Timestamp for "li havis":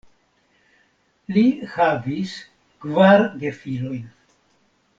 1.35-2.33